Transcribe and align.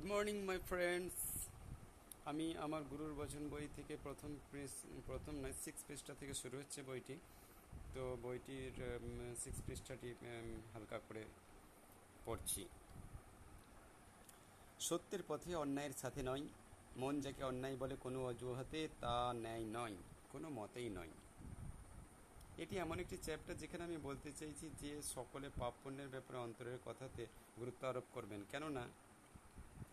Good 0.00 0.12
morning 0.14 0.36
my 0.48 0.58
friends 0.70 1.16
আমি 2.30 2.46
আমার 2.64 2.82
গুরুর 2.90 3.12
বচন 3.20 3.44
বই 3.52 3.66
থেকে 3.76 3.94
প্রথম 4.06 4.30
পৃষ 4.50 4.72
প্রথম 5.08 5.34
নয় 5.42 5.56
সিক্স 5.64 5.80
পৃষ্ঠা 5.88 6.12
থেকে 6.20 6.34
শুরু 6.42 6.56
হচ্ছে 6.60 6.80
বইটি। 6.88 7.16
তো 7.94 8.02
বইটির 8.24 8.74
সিক্স 9.42 9.58
পৃষ্ঠাটি 9.66 10.10
হালকা 10.72 10.98
করে 11.08 11.22
পড়ছি। 12.24 12.62
সত্যের 14.88 15.22
পথে 15.30 15.50
অন্যায়ের 15.64 15.94
সাথে 16.02 16.20
নয়, 16.30 16.44
মন 17.00 17.14
যাকে 17.24 17.42
অন্যায় 17.50 17.76
বলে 17.82 17.94
কোনো 18.04 18.18
অজুহাতে 18.30 18.80
তা 19.02 19.14
ন্যায় 19.44 19.66
নয়, 19.76 19.96
কোনো 20.32 20.46
মতেই 20.58 20.88
নয়। 20.98 21.12
এটি 22.62 22.74
এমন 22.84 22.96
একটি 23.04 23.16
চ্যাপ্টার 23.26 23.60
যেখানে 23.62 23.82
আমি 23.88 23.98
বলতে 24.08 24.30
চাইছি 24.38 24.66
যে 24.82 24.92
সকলে 25.14 25.46
পাপ 25.60 25.74
পুণ্যের 25.82 26.08
ব্যাপারে 26.14 26.38
অন্তরের 26.46 26.78
কথাতে 26.86 27.22
গুরুত্ব 27.58 27.82
আরোপ 27.90 28.06
করবেন। 28.14 28.42
কেননা 28.54 28.84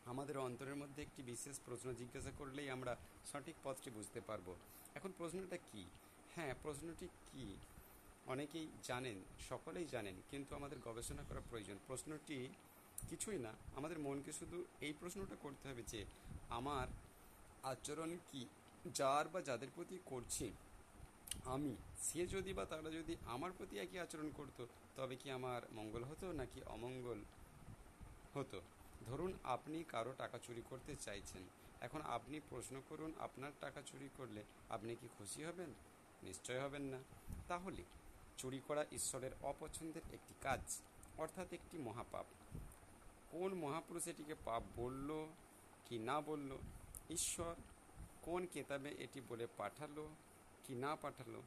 আমাদের 0.08 0.38
অন্তরের 0.38 0.76
মধ্যে 0.76 1.02
একটি 1.02 1.24
বিশেষ 1.24 1.60
প্রশ্ন 1.66 1.94
জিজ্ঞাসা 1.94 2.32
করলেই 2.38 2.70
আমরা 2.70 2.96
সঠিক 3.26 3.56
পথটি 3.64 3.90
বুঝতে 3.92 4.22
পারব। 4.22 4.56
এখন 4.96 5.12
প্রশ্নটা 5.18 5.58
কি? 5.58 5.86
হ্যাঁ 6.36 6.56
প্রশ্নটি 6.64 7.08
কি? 7.08 7.58
অনেকেই 8.26 8.68
জানেন, 8.84 9.18
সকলেই 9.50 9.86
জানেন, 9.86 10.16
কিন্তু 10.32 10.56
আমাদের 10.56 10.78
গবেষণা 10.86 11.24
করা 11.30 11.42
প্রয়োজন। 11.50 11.78
প্রশ্নটি 11.88 12.48
কিছুই 13.10 13.38
না, 13.38 13.54
আমাদের 13.76 14.00
মনকে 14.00 14.32
শুধু 14.32 14.66
এই 14.82 14.94
প্রশ্নটা 15.00 15.36
করতে 15.36 15.70
হবে 15.70 15.84
যে, 15.88 16.06
আমার 16.50 16.88
আচরণ 17.64 18.18
কি? 18.32 18.46
যার 18.94 19.28
বা 19.28 19.42
যাদের 19.42 19.68
প্রতি 19.76 20.00
করছি 20.06 20.52
আমি, 21.46 21.76
সে 22.04 22.28
যদি 22.28 22.54
বা 22.54 22.66
তারা 22.66 22.90
যদি 22.90 23.16
আমার 23.26 23.52
প্রতি 23.58 23.78
একই 23.78 24.00
আচরণ 24.00 24.30
করতো, 24.30 24.68
তবে 24.96 25.16
কি 25.16 25.32
আমার 25.32 25.62
মঙ্গল 25.72 26.04
হতো 26.04 26.32
নাকি 26.32 26.62
অমঙ্গল 26.66 27.20
হতো? 28.34 28.62
ধরুন 29.06 29.38
আপনি 29.44 29.84
কারও 29.84 30.14
টাকা 30.18 30.38
চুরি 30.38 30.62
করতে 30.70 30.96
চাইছেন। 30.96 31.44
এখন 31.82 32.02
আপনি 32.02 32.40
প্রশ্ন 32.50 32.82
করুন, 32.90 33.14
আপনার 33.20 33.52
টাকা 33.60 33.82
চুরি 33.82 34.10
করলে 34.18 34.44
আপনি 34.70 34.96
কি 34.96 35.08
খুশি 35.18 35.44
হবেন? 35.44 35.74
নিশ্চয় 36.24 36.62
হবেন 36.62 36.82
না। 36.82 37.04
তাহলে, 37.48 37.84
চুরি 38.38 38.62
করা 38.68 38.86
ঈশ্বরের 38.92 39.32
অপছন্দের 39.42 40.02
একটি 40.14 40.34
কাজ, 40.42 40.82
অর্থাৎ 41.18 41.54
একটি 41.54 41.78
মহাপাপ। 41.78 42.26
কোন 43.32 43.54
মহাপুরুষ 43.54 44.08
এটিকে 44.08 44.36
পাপ 44.46 44.64
বলল 44.76 45.28
কি 45.86 46.00
না 46.00 46.22
বলল? 46.22 46.58
ঈশ্বর 47.10 47.56
কোন 48.22 48.46
কেতাবে 48.46 48.90
এটি 48.90 49.22
বলে 49.30 49.48
পাঠালো 49.58 50.10
কি 50.64 50.76
না 50.76 50.96
পাঠালো, 50.96 51.42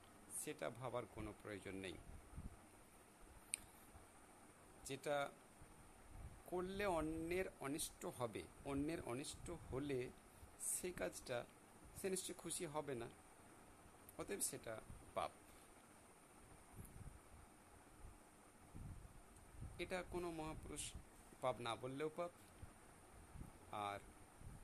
সেটা 0.44 0.70
ভাবার 0.70 1.06
কোনো 1.06 1.34
প্রয়োজন 1.42 1.74
নেই। 1.74 1.94
যেটা 4.84 5.30
করলে 6.50 6.86
অন্যের 6.86 7.44
অনিষ্ট 7.60 8.06
হবে, 8.06 8.42
অন্যের 8.64 9.00
অনিষ্ট 9.00 9.50
হলে 9.50 10.10
সেই 10.60 10.92
কাজটা 10.92 11.44
সে 12.00 12.10
নিশ্চয় 12.10 12.36
খুশি 12.38 12.66
হবে 12.66 12.94
না। 12.94 13.08
অতএব 14.18 14.40
সেটা 14.40 14.80
পাপ। 15.14 15.30
এটা 19.78 20.02
কোনো 20.12 20.30
মহাপুরুষ 20.30 20.92
পাপ 21.40 21.56
না 21.60 21.76
বললেও 21.76 22.10
পাপ, 22.16 22.30
আর 23.72 23.98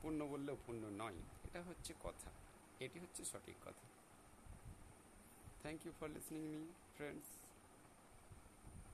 পুণ্য 0.01 0.23
বললেও 0.23 0.57
পুণ্য 0.65 1.03
নয়। 1.03 1.19
এটা 1.45 1.63
হচ্ছে 1.63 1.93
কথা। 2.03 2.29
এটি 2.79 2.99
হচ্ছে 2.99 3.25
সঠিক 3.25 3.55
কথা। 3.65 3.85
Thank 5.61 5.85
you 5.85 5.91
for 5.99 6.09
listening 6.09 6.41
my 6.41 6.73
friends 6.95 7.27